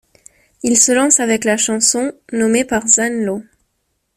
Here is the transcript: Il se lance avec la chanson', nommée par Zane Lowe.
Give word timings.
Il 0.63 0.79
se 0.79 0.91
lance 0.93 1.19
avec 1.19 1.43
la 1.45 1.57
chanson', 1.57 2.11
nommée 2.33 2.65
par 2.65 2.87
Zane 2.87 3.23
Lowe. 3.23 3.43